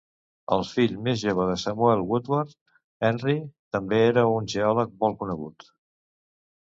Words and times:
El 0.53 0.63
fill 0.75 0.95
més 1.07 1.19
jove 1.23 1.43
de 1.49 1.57
Samuel 1.63 2.01
Woodward, 2.11 2.57
Henry, 3.11 3.37
també 3.77 4.01
era 4.07 4.27
un 4.39 4.49
geòleg 4.55 4.97
molt 5.05 5.21
conegut. 5.21 5.69